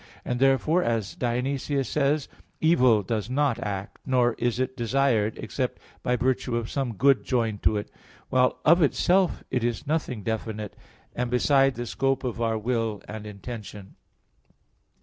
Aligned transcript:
And 0.25 0.39
therefore, 0.39 0.81
as 0.81 1.13
Dionysius 1.13 1.87
says 1.87 2.25
(Div. 2.25 2.31
Nom. 2.31 2.39
iv): 2.39 2.55
"Evil 2.79 3.03
does 3.03 3.29
not 3.29 3.59
act, 3.59 3.99
nor 4.03 4.33
is 4.39 4.59
it 4.59 4.75
desired, 4.75 5.37
except 5.37 5.79
by 6.01 6.15
virtue 6.15 6.55
of 6.57 6.71
some 6.71 6.95
good 6.95 7.23
joined 7.23 7.61
to 7.61 7.77
it: 7.77 7.91
while 8.29 8.57
of 8.65 8.81
itself 8.81 9.43
it 9.51 9.63
is 9.63 9.85
nothing 9.85 10.23
definite, 10.23 10.75
and 11.15 11.29
beside 11.29 11.75
the 11.75 11.85
scope 11.85 12.23
of 12.23 12.41
our 12.41 12.57
will 12.57 13.03
and 13.07 13.27
intention." 13.27 13.93